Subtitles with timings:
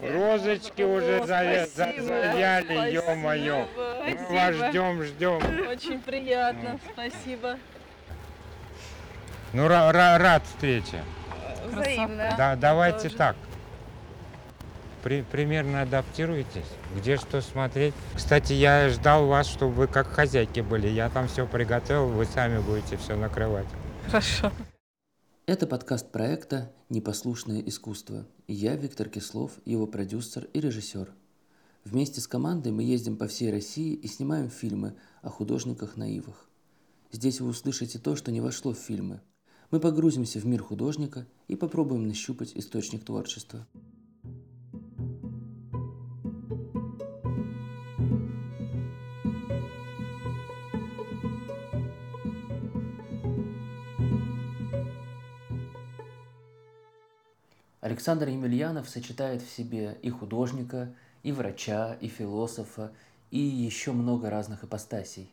[0.00, 3.66] Розочки уже завяли, ё-моё.
[3.76, 5.40] Мы вас ждем, ждем.
[5.70, 7.56] Очень приятно, спасибо.
[9.52, 11.02] Ну, ра- ра- рад встрече.
[11.72, 12.34] Взаимно.
[12.36, 13.16] Да, давайте тоже.
[13.16, 13.36] так.
[15.02, 16.66] При- примерно адаптируйтесь,
[16.96, 17.94] где что смотреть.
[18.14, 20.88] Кстати, я ждал вас, чтобы вы как хозяйки были.
[20.88, 23.66] Я там все приготовил, вы сами будете все накрывать.
[24.06, 24.50] Хорошо.
[25.46, 28.26] Это подкаст проекта «Непослушное искусство».
[28.48, 31.14] Я, Виктор Кислов, его продюсер и режиссер.
[31.84, 36.50] Вместе с командой мы ездим по всей России и снимаем фильмы о художниках-наивах.
[37.12, 39.20] Здесь вы услышите то, что не вошло в фильмы.
[39.70, 43.68] Мы погрузимся в мир художника и попробуем нащупать источник творчества.
[57.86, 62.90] Александр Емельянов сочетает в себе и художника, и врача, и философа,
[63.30, 65.32] и еще много разных ипостасей.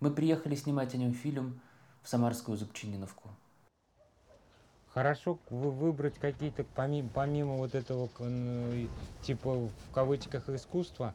[0.00, 1.60] Мы приехали снимать о нем фильм
[2.02, 3.30] в Самарскую Зубчининовку.
[4.92, 8.08] Хорошо вы- выбрать какие-то, помимо, помимо вот этого,
[9.22, 11.14] типа, в кавычках, искусства,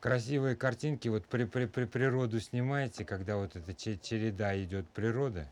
[0.00, 5.46] красивые картинки, вот при, при, при природу снимаете, когда вот эта че- череда идет природы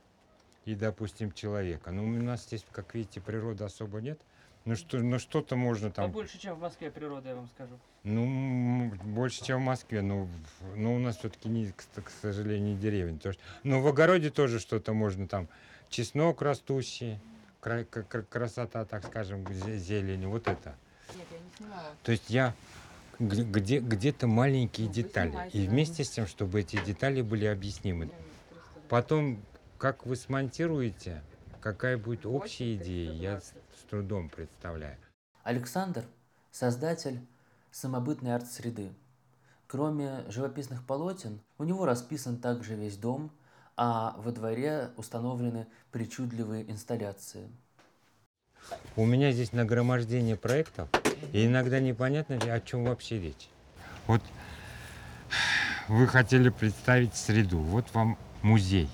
[0.64, 1.90] и, допустим, человека.
[1.90, 4.20] Ну, у нас здесь, как видите, природы особо нет.
[4.64, 6.10] Ну, что, ну что-то можно там...
[6.12, 7.76] Побольше, чем в Москве природа, я вам скажу.
[8.04, 10.02] Ну, больше, чем в Москве.
[10.02, 10.28] Но,
[10.76, 13.18] но у нас все-таки, не, к, к сожалению, деревень.
[13.18, 15.48] То есть, но в огороде тоже что-то можно там.
[15.88, 17.18] Чеснок растущий,
[17.60, 20.26] кра- красота, так скажем, зе- зелень.
[20.28, 20.76] Вот это.
[21.16, 21.90] Нет, я не снимала.
[22.04, 22.54] То есть я
[23.18, 25.50] где, где-то маленькие Ну, детали.
[25.52, 28.10] И вместе с тем, чтобы эти детали были объяснимы.
[28.88, 29.40] Потом,
[29.82, 31.24] как вы смонтируете,
[31.60, 33.52] какая будет общая идея, я с,
[33.90, 34.96] трудом представляю.
[35.42, 36.04] Александр–
[36.52, 37.18] создатель
[37.72, 38.92] самобытной арт-среды.
[39.66, 43.32] Кроме живописных полотен, у него расписан также весь дом,
[43.76, 47.50] а во дворе установлены причудливые инсталляции.
[48.94, 50.88] У меня здесь нагромождение проектов,
[51.32, 53.48] и иногда непонятно, о чем вообще речь.
[54.06, 54.22] Вот
[55.88, 57.58] вы хотели представить среду.
[57.58, 58.88] Вот вам музей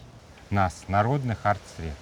[0.51, 1.95] нас, народных арт-сред.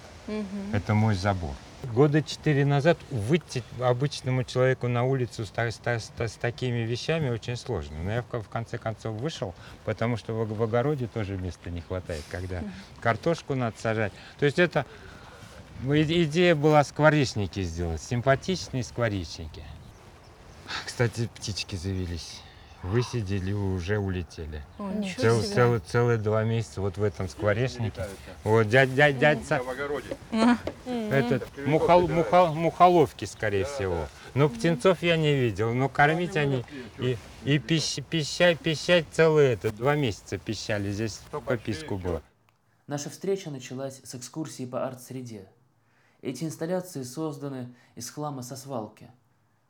[0.73, 1.53] Это мой забор.
[1.93, 7.55] Года четыре назад выйти обычному человеку на улицу с, с с с такими вещами очень
[7.55, 7.95] сложно.
[8.03, 9.53] Но я в, ко- в конце концов вышел,
[9.85, 12.63] потому что в, в огороде тоже места не хватает, когда
[12.99, 14.11] картошку надо сажать.
[14.39, 14.85] То есть это
[15.85, 19.63] и- идея была скворечники сделать, симпатичные скворечники.
[20.85, 22.41] Кстати, птички завелись.
[22.83, 24.63] Высидели и уже улетели.
[24.77, 25.55] Ничего Цел- себе.
[25.55, 28.05] целые, целые два месяца вот в этом скворечнике.
[28.43, 30.15] Вот дядь, дядь, дядь, огороде.
[30.85, 34.07] этот, мухол- мухол- мухоловки, скорее всего.
[34.35, 35.73] Но птенцов я не видел.
[35.73, 36.63] Но кормить они
[36.99, 40.91] и, и пищ- пищать, пищать целые это, два месяца пищали.
[40.91, 42.21] Здесь по писку было.
[42.85, 45.49] Наша встреча началась с экскурсии по арт-среде.
[46.21, 49.09] Эти инсталляции созданы из хлама со свалки.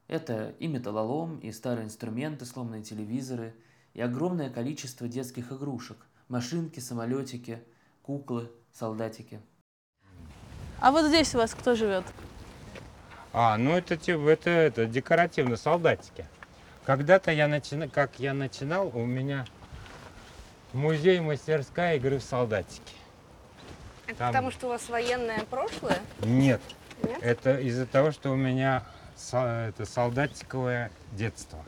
[0.07, 3.53] Это и металлолом, и старые инструменты, сломанные телевизоры,
[3.93, 5.97] и огромное количество детских игрушек,
[6.29, 7.61] машинки, самолетики,
[8.03, 9.41] куклы, солдатики.
[10.79, 12.05] А вот здесь у вас кто живет?
[13.33, 16.25] А, ну это, это, это декоративно, солдатики.
[16.85, 19.45] Когда-то я начинал, как я начинал, у меня
[20.71, 22.93] музей, мастерская игры в солдатики.
[24.05, 25.99] Это Там- потому что у вас военное прошлое?
[26.21, 26.61] Нет,
[27.03, 27.17] Нет?
[27.21, 28.85] это из-за того, что у меня
[29.31, 31.63] это солдатиковое детство.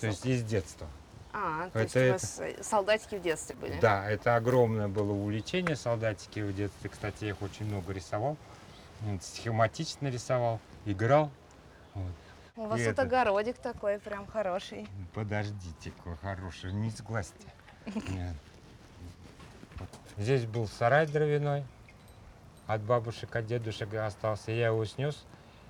[0.00, 0.86] То есть из детства.
[1.32, 3.80] А, то Это- есть у вас э, солдатики в детстве были?
[3.80, 6.90] Да, это огромное было увлечение солдатики в детстве.
[6.90, 8.36] Кстати, я их очень много рисовал.
[9.20, 11.30] Схематично рисовал, играл.
[11.94, 12.12] Вот.
[12.56, 14.86] У вас И тут это- огородик такой прям хороший.
[15.12, 17.48] Подождите, какой хороший, не сглазьте.
[20.16, 21.64] Здесь был сарай дровяной.
[22.66, 24.52] От бабушек, от дедушек остался.
[24.52, 25.24] Я его снес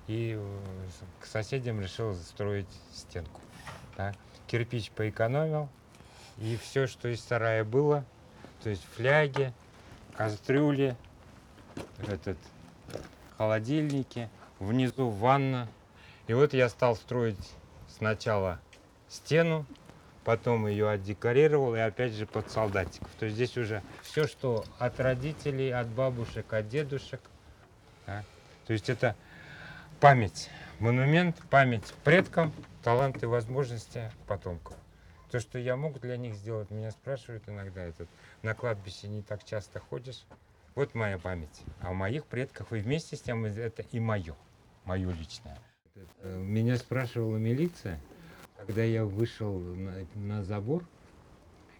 [0.07, 0.59] и э,
[1.19, 3.41] к соседям решил строить стенку.
[3.97, 4.13] да.
[4.47, 5.69] Кирпич поэкономил.
[6.37, 8.03] И все, что из сарая было,
[8.61, 9.53] то есть фляги,
[10.17, 10.97] кастрюли,
[12.07, 12.37] этот,
[13.37, 14.29] холодильники,
[14.59, 15.69] внизу ванна.
[16.27, 17.37] И вот я стал строить
[17.87, 18.59] сначала
[19.07, 19.65] стену,
[20.25, 23.09] потом ее отдекорировал и опять же под солдатиков.
[23.17, 27.21] То есть здесь уже все, что от родителей, от бабушек, от дедушек.
[28.05, 28.23] да.
[28.67, 29.15] То есть это
[29.99, 30.49] память,
[30.79, 32.51] монумент, память предкам,
[32.83, 34.75] таланты, возможности потомкам.
[35.31, 38.07] То, что я мог для них сделать, меня спрашивают иногда, этот,
[38.41, 40.23] на кладбище не так часто ходишь.
[40.75, 41.61] Вот моя память.
[41.81, 44.35] А о моих предках и вместе с тем это и мое,
[44.83, 45.57] мое личное.
[46.21, 47.99] Э, Меня спрашивала милиция,
[48.57, 50.83] когда я вышел на, на забор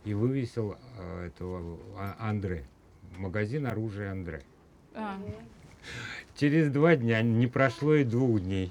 [0.06, 2.65] и вывесил э, этого А- Андре,
[3.18, 4.44] магазин оружия Андре.
[4.94, 5.19] А,
[6.35, 8.69] Через два дня, не прошло и двух дней,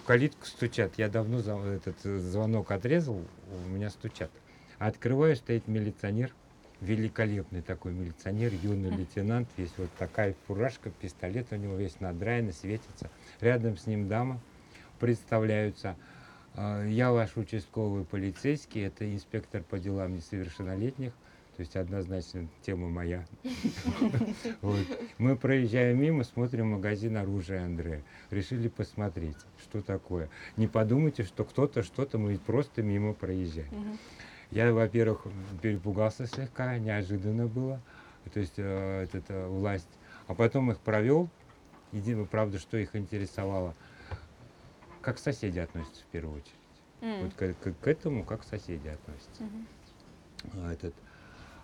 [0.00, 0.92] в калитку стучат.
[0.96, 3.20] Я давно этот э, звонок отрезал,
[3.66, 4.30] у меня стучат.
[4.78, 6.32] Открываю, стоит милиционер,
[6.80, 13.10] великолепный такой милиционер, юный лейтенант, весь вот такая фуражка, пистолет у него весь надраенный, светится.
[13.42, 14.40] Рядом с ним дама,
[15.00, 15.96] представляются.
[16.54, 21.12] «А, Я ваш участковый полицейский, это инспектор по делам несовершеннолетних.
[21.56, 23.24] То есть однозначно тема моя.
[25.18, 28.02] Мы проезжаем мимо, смотрим магазин оружия Андрея.
[28.30, 30.30] Решили посмотреть, что такое.
[30.56, 33.68] Не подумайте, что кто-то что-то, мы просто мимо проезжаем.
[34.50, 35.26] Я, во-первых,
[35.62, 37.80] перепугался слегка, неожиданно было.
[38.32, 39.88] То есть э, эта власть.
[40.26, 41.28] А потом их провел.
[41.92, 43.76] Единственное, правда, что их интересовало,
[45.02, 46.54] как соседи относятся в первую очередь.
[47.22, 49.44] Вот к, к- к этому как соседи относятся.
[50.54, 50.94] А, этот.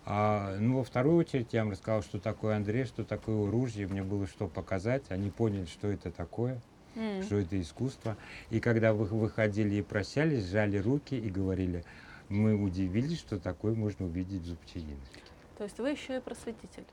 [0.05, 4.03] А, ну, во вторую очередь я им рассказал, что такое Андрей, что такое оружие, мне
[4.03, 5.11] было что показать.
[5.11, 6.63] Они поняли, что это такое,
[6.97, 7.23] М.
[7.23, 8.17] что это искусство.
[8.49, 11.85] И когда вы выходили и прощались, сжали руки и говорили,
[12.29, 15.23] мы удивились, что такое можно увидеть в Зубчининовке.
[15.59, 16.87] То есть вы еще и просветитель.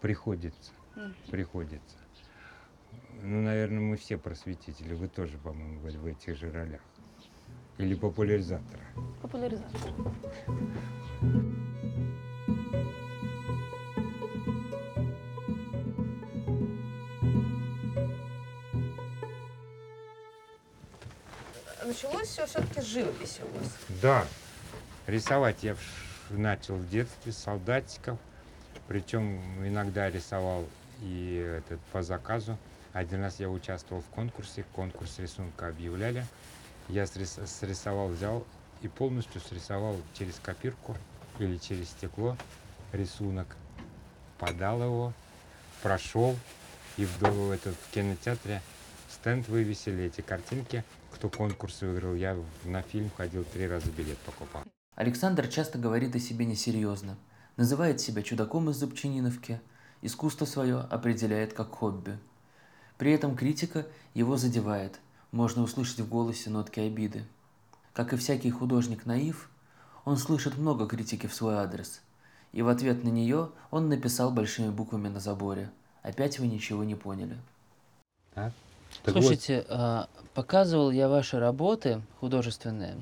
[0.00, 1.14] Приходится, М.
[1.30, 1.96] приходится.
[3.22, 4.94] Ну, наверное, мы все просветители.
[4.94, 6.82] Вы тоже, по-моему, в, в этих же ролях.
[7.78, 8.84] Или популяризаторы.
[9.20, 9.92] Популяризатор.
[22.02, 23.68] Началось все все-таки с живописи у вас.
[24.02, 24.26] Да,
[25.06, 28.18] рисовать я в- начал в детстве солдатиков.
[28.88, 30.64] Причем иногда рисовал
[31.00, 32.58] и этот по заказу.
[32.92, 36.26] Один раз я участвовал в конкурсе, конкурс рисунка объявляли.
[36.88, 38.44] Я срис- срисовал, взял
[38.82, 40.96] и полностью срисовал через копирку
[41.38, 42.36] или через стекло
[42.92, 43.46] рисунок.
[44.38, 45.12] Подал его,
[45.82, 46.36] прошел
[46.96, 48.60] и в, до- этот, в кинотеатре
[49.22, 50.82] стенд вывесили эти картинки.
[51.12, 54.64] Кто конкурс выиграл, я на фильм ходил три раза билет покупал.
[54.96, 57.16] Александр часто говорит о себе несерьезно,
[57.56, 59.60] называет себя чудаком из Зубчининовки,
[60.00, 62.18] искусство свое определяет как хобби.
[62.98, 64.98] При этом критика его задевает,
[65.30, 67.24] можно услышать в голосе нотки обиды.
[67.92, 69.48] Как и всякий художник-наив,
[70.04, 72.00] он слышит много критики в свой адрес,
[72.50, 75.70] и в ответ на нее он написал большими буквами на заборе
[76.02, 77.38] «Опять вы ничего не поняли».
[78.34, 78.52] Так?
[79.04, 82.94] Так вот, Слушайте, а, показывал я ваши работы художественные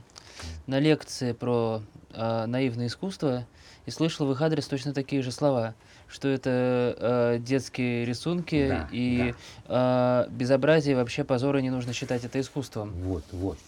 [0.67, 1.82] на лекции про
[2.12, 3.44] а, наивное искусство
[3.87, 5.75] и слышал в их адрес точно такие же слова,
[6.08, 9.35] что это а, детские рисунки Да, и
[9.67, 12.93] а, безобразие вообще позора не нужно считать это искусством.
[12.93, 13.58] вот, вот.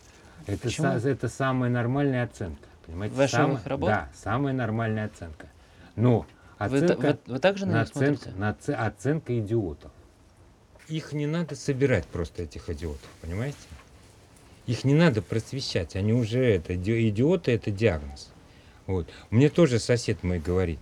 [0.47, 0.87] Это, Почему?
[0.89, 2.67] са- это самая нормальная оценка.
[2.87, 3.15] Понимаете?
[3.15, 3.89] Ваших Самая- работ?
[3.91, 5.47] Да, самая нормальная оценка.
[5.95, 6.27] Но
[6.59, 8.41] Вы, оценка, вы, вы также на них наценка, смотрите?
[8.41, 9.93] наце- оценка идиотов.
[10.89, 13.57] Их не надо собирать просто, этих идиотов, понимаете?
[14.67, 18.31] Их не надо просвещать, они уже это, иди- идиоты это диагноз.
[18.87, 19.09] Вот.
[19.31, 20.79] Мне тоже сосед мой говорит,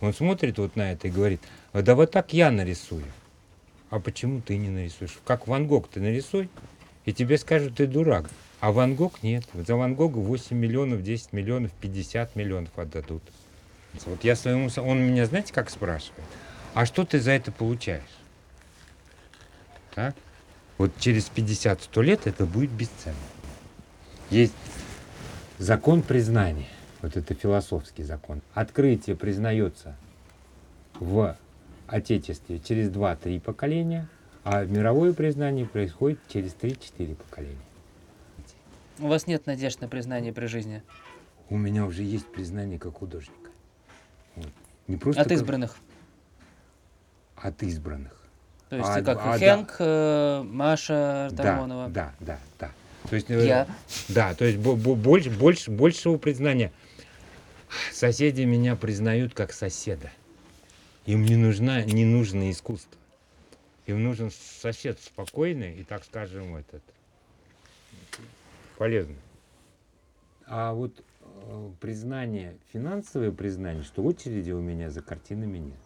[0.00, 1.40] он смотрит вот на это и говорит,
[1.72, 3.04] «А да вот так я нарисую.
[3.90, 5.18] А почему ты не нарисуешь?
[5.24, 6.48] Как Ван Гог ты нарисуй,
[7.04, 8.30] и тебе скажут, ты дурак.
[8.60, 9.44] А Ван Гог нет.
[9.66, 13.22] За Ван Гога 8 миллионов, 10 миллионов, 50 миллионов отдадут.
[14.06, 16.24] Вот я своему, он меня, знаете, как спрашивает?
[16.74, 18.02] А что ты за это получаешь?
[19.94, 20.14] Так?
[20.78, 23.16] Вот через 50-100 лет это будет бесценно.
[24.30, 24.54] Есть
[25.58, 26.68] закон признания.
[27.02, 28.40] Вот это философский закон.
[28.54, 29.96] Открытие признается
[30.94, 31.36] в
[31.86, 34.08] Отечестве через 2-3 поколения,
[34.44, 37.56] а мировое признание происходит через 3-4 поколения.
[38.98, 40.82] У вас нет надежд на признание при жизни.
[41.48, 43.50] У меня уже есть признание как художника.
[44.36, 44.46] Вот.
[44.86, 45.76] Не просто От как- избранных.
[47.36, 48.19] От избранных.
[48.70, 49.56] То есть А, как а, да.
[49.56, 51.88] Хэнк, э, Маша Артамонова.
[51.88, 53.08] Да, да, да, да.
[53.08, 53.66] То есть, э, Я.
[54.08, 56.70] Да, то есть бо- бо- больше, больше, большего признания.
[57.92, 60.12] Соседи меня признают как соседа.
[61.04, 62.96] Им не, нужна, не нужно искусство.
[63.86, 66.82] Им нужен сосед спокойный и, так скажем, этот,
[68.78, 69.16] полезный.
[70.46, 75.78] А вот э, признание, финансовое признание, что очереди у меня за картинами нет.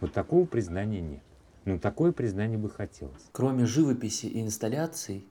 [0.00, 1.20] Вот такого признания нет.
[1.68, 3.20] Но такое признание бы хотелось.
[3.32, 5.26] Кроме живописи и инсталляций,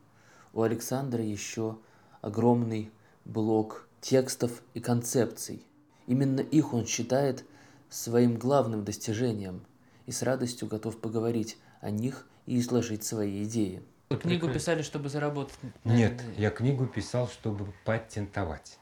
[0.53, 1.79] у Александра еще
[2.21, 2.91] огромный
[3.25, 5.63] блок текстов и концепций.
[6.05, 7.43] Именно их он считает
[7.89, 9.65] своим главным достижением
[10.05, 13.81] и с радостью готов поговорить о них и изложить свои идеи.
[14.11, 15.57] Вы книгу писали, чтобы заработать?
[15.85, 18.77] Нет, я книгу писал, чтобы патентовать.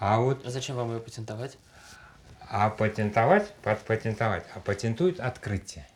[0.00, 1.56] А вот А зачем вам ее патентовать?
[2.50, 5.86] А патентовать, пат- патентовать, а патентует открытие.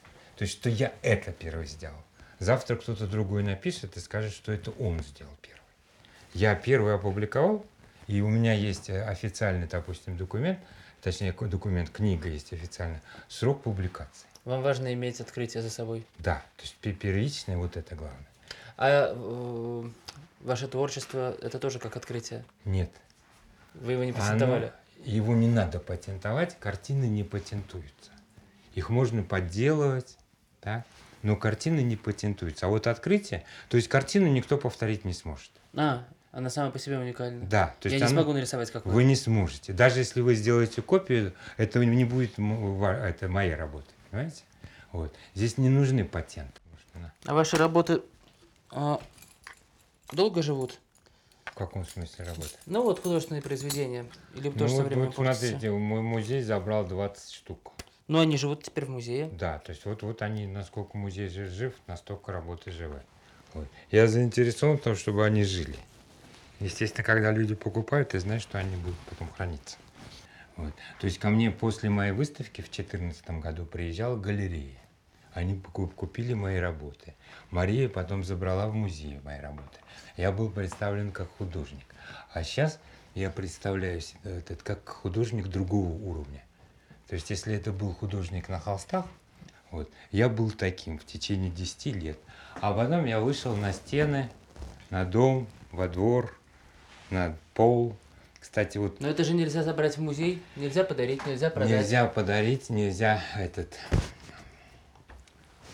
[0.40, 2.02] То есть, что я это первый сделал.
[2.38, 5.60] Завтра кто-то другой напишет и скажет, что это он сделал первый.
[6.32, 7.66] Я первый опубликовал,
[8.06, 10.58] и у меня есть э, официальный, допустим, документ,
[11.02, 14.26] точнее, документ, книга есть официальная, срок публикации.
[14.46, 16.06] Вам важно иметь открытие за собой.
[16.16, 18.26] Да, то есть пе- первичное вот это главное.
[18.78, 19.90] А э,
[20.40, 22.46] ваше творчество это тоже как открытие.
[22.64, 22.90] Нет.
[23.74, 24.72] Вы его не Оно- патентовали.
[25.04, 28.10] его не надо патентовать, картины не патентуются.
[28.74, 30.16] Их можно подделывать,
[30.62, 30.84] да,
[31.22, 32.66] но картины не патентуются.
[32.66, 35.50] А вот открытие, то есть картину никто повторить не сможет.
[35.74, 37.44] А, она сама по себе уникальна.
[37.46, 38.92] Да, то Я есть не смогу нарисовать, как вы.
[38.92, 39.72] вы не сможете.
[39.72, 44.42] Даже если вы сделаете копию, это не будет это моей работы, понимаете?
[44.92, 45.14] Вот.
[45.34, 46.60] Здесь не нужны патенты.
[47.26, 48.02] А ваши работы
[48.70, 49.00] а,
[50.12, 50.78] долго живут?
[51.44, 52.50] В каком смысле работы?
[52.66, 54.06] Ну вот художественные произведения.
[54.34, 57.72] Или Ну, тоже со вот, временем вот смотрите, мой музей забрал 20 штук.
[58.10, 59.30] Но они живут теперь в музее.
[59.38, 63.02] Да, то есть вот, вот они, насколько музей жи- жив, настолько работы живы.
[63.54, 63.68] Вот.
[63.92, 65.76] Я заинтересован в том, чтобы они жили.
[66.58, 69.76] Естественно, когда люди покупают, ты знаешь, что они будут потом храниться.
[70.56, 70.72] Вот.
[70.98, 74.80] То есть ко мне после моей выставки в 2014 году приезжала галерея.
[75.32, 77.14] Они купили мои работы.
[77.50, 79.78] Мария потом забрала в музей мои работы.
[80.16, 81.86] Я был представлен как художник.
[82.32, 82.80] А сейчас
[83.14, 86.42] я представляю себя этот, как художник другого уровня.
[87.10, 89.04] То есть, если это был художник на холстах,
[89.72, 92.16] вот, я был таким в течение 10 лет.
[92.60, 94.30] А потом я вышел на стены,
[94.90, 96.38] на дом, во двор,
[97.10, 97.96] на пол.
[98.38, 101.72] Кстати, вот Но это же нельзя забрать в музей, нельзя подарить, нельзя продать.
[101.72, 103.76] нельзя подарить, нельзя этот...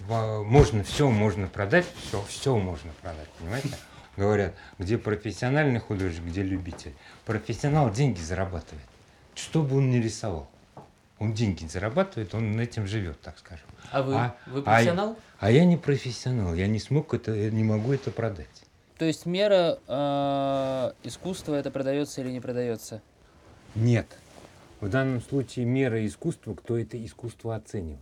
[0.09, 3.77] Можно все, можно продать, все, все можно продать, понимаете?
[4.17, 6.95] Говорят, где профессиональный художник, где любитель.
[7.27, 8.87] Профессионал деньги зарабатывает.
[9.35, 10.49] Что бы он ни рисовал.
[11.19, 13.67] Он деньги зарабатывает, он этим живет, так скажем.
[13.91, 14.15] А вы?
[14.15, 15.17] А- вы а- профессионал?
[15.39, 18.47] А я не профессионал, я не смог это, я не могу это продать.
[18.99, 23.03] То есть мера э, искусства это продается или не продается?
[23.75, 24.07] Нет.
[24.81, 28.01] В данном случае мера искусства, кто это искусство оценивает.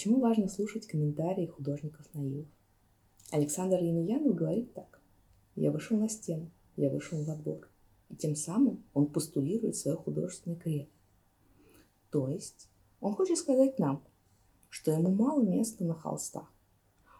[0.00, 2.46] Почему важно слушать комментарии художников-наивов?
[3.32, 4.98] Александр Емельянов говорит так.
[5.56, 7.68] Я вышел на стену, я вышел во двор.
[8.08, 10.88] И тем самым он постулирует свое художественное кредо.
[12.10, 12.70] То есть
[13.02, 14.02] он хочет сказать нам,
[14.70, 16.50] что ему мало места на холстах.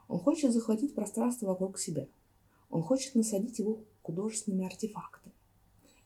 [0.09, 2.09] Он хочет захватить пространство вокруг себя.
[2.71, 5.35] Он хочет насадить его художественными артефактами.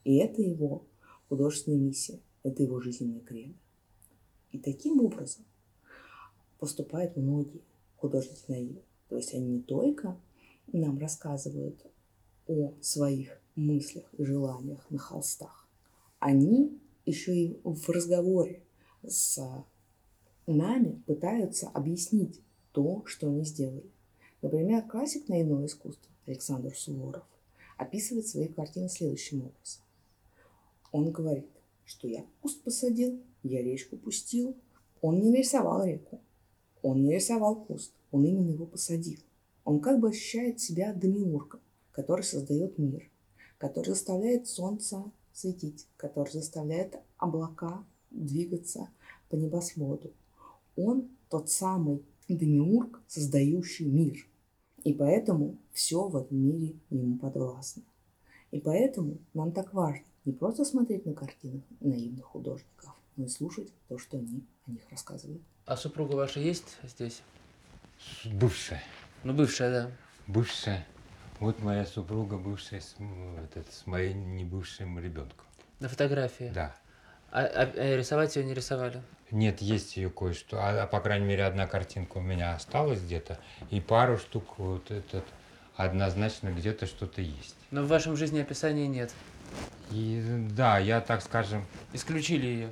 [0.02, 0.88] И это его
[1.28, 3.54] художественная миссия, это его жизненная кредо.
[4.50, 5.45] И таким образом
[6.58, 7.62] поступают многие
[8.49, 8.82] наивы.
[9.08, 10.16] То есть они не только
[10.73, 11.80] нам рассказывают
[12.46, 15.68] о своих мыслях и желаниях на холстах,
[16.18, 18.62] они еще и в разговоре
[19.02, 19.40] с
[20.46, 22.40] нами пытаются объяснить
[22.73, 23.90] то, что они сделали.
[24.42, 27.25] Например, классик наивного искусства Александр Суворов
[27.76, 29.82] описывает свои картины следующим образом.
[30.92, 31.49] Он говорит,
[31.84, 34.56] что я куст посадил, я речку пустил.
[35.00, 36.20] Он не нарисовал реку,
[36.84, 39.18] он не рисовал куст, он именно его посадил.
[39.64, 41.60] Он как бы ощущает себя демиургом,
[41.92, 43.10] который создает мир,
[43.56, 48.90] который заставляет солнце светить, который заставляет облака двигаться
[49.30, 50.12] по небосводу.
[50.76, 54.28] Он тот самый демиург, создающий мир.
[54.82, 57.82] И поэтому все в этом мире ему подвластно.
[58.50, 63.72] И поэтому нам так важно не просто смотреть на картины наивных художников, но и слушать
[63.88, 65.40] то, что они о них рассказывают.
[65.66, 67.23] А супруга ваша есть здесь?
[68.25, 68.83] Бывшая.
[69.23, 69.90] Ну, бывшая, да.
[70.26, 70.85] Бывшая.
[71.40, 72.97] Вот моя супруга, бывшая с,
[73.42, 75.47] этот, с моим небывшим ребенком.
[75.80, 76.50] На фотографии.
[76.54, 76.75] Да.
[77.30, 79.02] А, а- а рисовать ее не рисовали?
[79.30, 80.59] Нет, есть ее кое-что.
[80.59, 83.38] А, а, по крайней мере, одна картинка у меня осталась где-то.
[83.71, 85.25] И пару штук вот этот
[85.76, 87.56] однозначно где-то что-то есть.
[87.71, 89.12] Но в вашем жизнеописании нет.
[89.90, 92.71] И да, я так скажем, Исключили ее.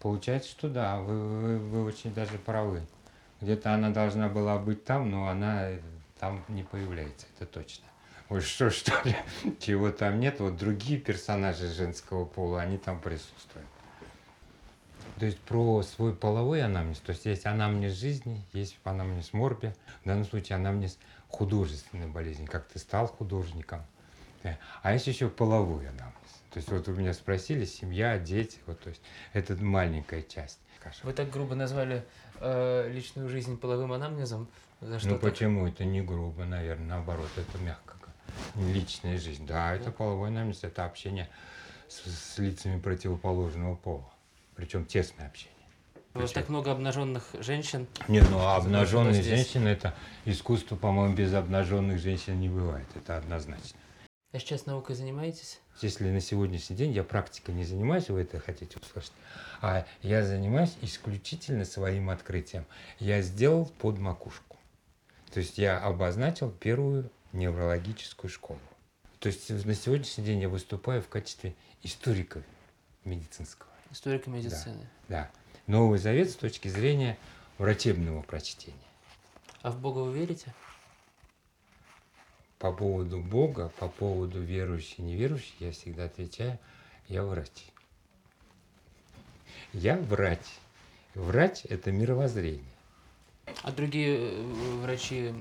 [0.00, 2.82] Получается, что да, вы, вы, вы очень даже правы.
[3.40, 5.80] Где-то она должна была быть там, но она э,
[6.18, 7.86] там не появляется, это точно.
[8.28, 9.16] Ой, что, что ли,
[9.60, 13.66] чего там нет, вот другие персонажи женского пола, они там присутствуют.
[15.18, 16.98] То есть про свой половой анамнез.
[16.98, 19.74] То есть есть анамнез жизни, есть анамнез морби.
[20.02, 20.98] В данном случае анамнез
[21.28, 22.44] художественной болезни.
[22.44, 23.82] Как ты стал художником.
[24.42, 24.58] Да.
[24.82, 26.14] А есть еще половой анамнез.
[26.50, 28.58] То есть вот вы меня спросили, семья, дети.
[28.66, 30.58] Вот, то есть это маленькая часть.
[31.02, 32.04] Вы так грубо назвали
[32.40, 34.48] э, личную жизнь половым анамнезом.
[34.80, 35.32] За что ну так?
[35.32, 35.66] почему?
[35.66, 37.96] Это не грубо, наверное, наоборот, это мягко.
[38.54, 39.46] Личная жизнь.
[39.46, 41.28] Да, это половой анамнез, это общение
[41.88, 44.08] с, с лицами противоположного пола.
[44.54, 45.56] Причем тесное общение.
[46.14, 47.86] У вас так много обнаженных женщин.
[48.08, 52.86] Не, ну а обнаженные женщины это искусство, по-моему, без обнаженных женщин не бывает.
[52.94, 53.78] Это однозначно.
[54.36, 55.60] А сейчас наукой занимаетесь?
[55.80, 59.12] Если на сегодняшний день я практикой не занимаюсь, вы это хотите услышать,
[59.62, 62.66] а я занимаюсь исключительно своим открытием.
[62.98, 64.58] Я сделал под макушку.
[65.32, 68.60] То есть я обозначил первую неврологическую школу.
[69.20, 72.42] То есть на сегодняшний день я выступаю в качестве историка
[73.04, 73.70] медицинского.
[73.90, 74.86] Историка медицины.
[75.08, 75.30] Да.
[75.66, 77.16] Новый Завет с точки зрения
[77.56, 78.76] врачебного прочтения.
[79.62, 80.52] А в Бога вы верите?
[82.58, 86.58] По поводу Бога, по поводу верующий, неверующий, я всегда отвечаю,
[87.08, 87.50] я врач.
[89.72, 90.40] Я врач.
[91.14, 92.64] Врач– это мировоззрение.
[93.62, 94.42] А другие э,
[94.82, 95.32] врачи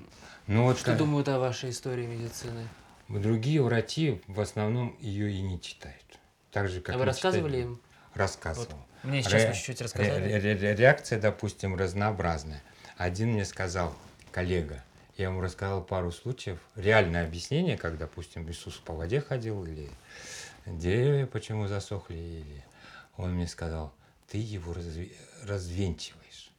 [0.48, 2.68] Ну вот что как- думают о вашей истории медицины?
[3.08, 6.02] другие врачи в основном ее и не читают.
[6.52, 7.72] Так же, как а вы рассказывали читают.
[7.72, 7.82] им?
[8.14, 8.78] Рассказывал.
[9.04, 10.32] Мне сейчас Ре- чуть-чуть рассказали.
[10.34, 12.64] ре- ре- реакция, допустим, разнообразная.
[12.98, 13.94] Один мне сказал,
[14.32, 14.84] коллега,
[15.18, 19.90] я ему рассказал пару случаев, реальное объяснение, как, допустим, Иисус по воде ходил, или
[20.66, 22.66] деревья почему засохли, или
[23.18, 23.94] он мне сказал,
[24.28, 26.52] ты его разве- развенчиваешь.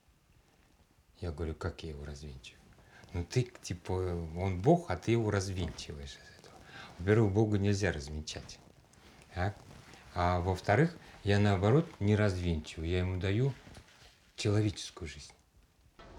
[1.21, 2.61] Я говорю, как я его развенчиваю?
[3.13, 6.55] Ну ты, типа, он Бог, а ты его развенчиваешь из этого.
[6.99, 8.59] Во-первых, Бога нельзя развенчать.
[9.35, 9.57] Так?
[10.15, 13.53] А во-вторых, я наоборот не развенчиваю, я ему даю
[14.37, 15.33] человеческую жизнь.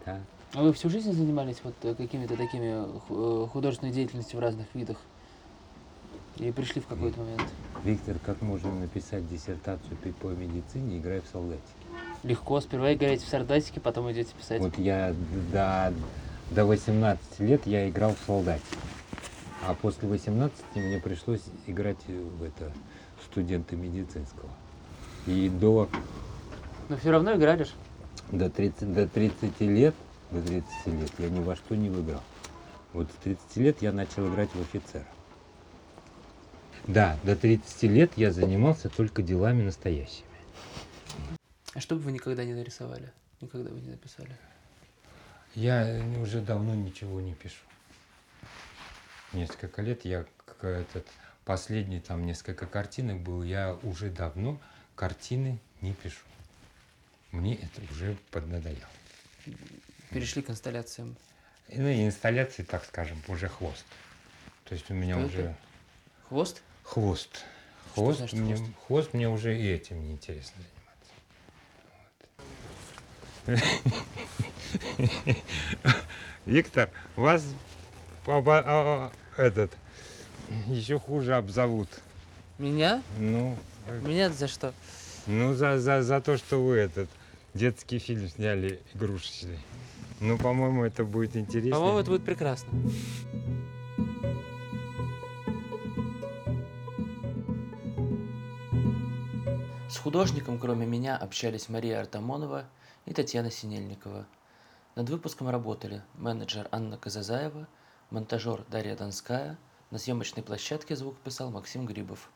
[0.06, 0.24] Да.
[0.54, 4.68] А вы всю жизнь занимались вот э, какими-то такими ху- э, художественной деятельностью в разных
[4.74, 4.98] видах?
[6.38, 7.44] Или пришли в какой-то момент?
[7.84, 11.64] Виктор, как можно написать диссертацию по медицине, играя в солдатики?
[12.24, 14.62] Легко, сперва играете в солдатике, потом идете писать.
[14.62, 15.14] Вот я
[15.52, 15.94] до,
[16.52, 18.66] до 18 лет я играл в солдатики.
[19.68, 22.72] А после 18 мне пришлось играть в это
[23.26, 24.50] студента медицинского.
[25.26, 25.90] И до,
[26.88, 27.70] Но все равно играли ж.
[28.32, 29.96] до, 30, до 30 лет,
[30.32, 32.24] до 30 лет я ни во что не выиграл.
[32.94, 35.06] Вот с 30 лет я начал играть в офицера.
[36.88, 40.26] Да, до 30 лет я занимался только делами настоящими.
[41.74, 43.12] А что бы вы никогда не нарисовали?
[43.42, 44.36] Никогда бы не написали?
[45.54, 47.62] Я уже давно ничего не пишу.
[49.34, 50.26] Несколько лет я
[50.62, 51.06] этот
[51.46, 54.60] последний там несколько картинок был, я уже давно
[54.96, 56.26] картины не пишу.
[57.32, 58.88] Мне это уже поднадоело.
[60.18, 61.16] Перешли к инсталляциям.
[61.70, 63.86] Ну и инсталляции, так скажем, уже хвост.
[64.64, 65.58] То есть у меня Что уже это?
[66.28, 66.62] Хвост?
[66.84, 67.46] хвост.
[67.94, 68.72] Хвост, значит мне, хвост?
[68.88, 70.62] хвост мне уже и этим неинтересно
[73.46, 73.66] заниматься.
[76.46, 77.44] Виктор, вас
[78.26, 79.72] а, а, этот
[80.68, 81.90] еще хуже обзовут.
[82.58, 83.04] Меня?
[83.20, 83.56] Ну,
[84.02, 84.74] Меня за что?
[85.28, 87.10] ну за, за, за то, что вы этот
[87.54, 89.60] детский фильм сняли игрушечный.
[90.20, 91.76] Ну, по-моему, это будет интересно.
[91.78, 92.72] По-моему, это будет прекрасно.
[99.90, 102.66] С художником, кроме меня, общались Мария Артамонова
[103.06, 104.26] и Татьяна Синельникова.
[104.96, 107.68] Над выпуском работали менеджер Анна Казазаева,
[108.10, 109.58] монтажер Дарья Донская,
[109.92, 112.30] на съемочной площадке звук писал Максим Грибов.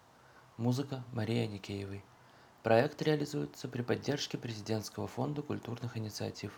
[0.57, 2.03] Музыка Мария Никеевой.
[2.63, 6.53] Проект реализуется при поддержке Президентского фонда культурных инициатив.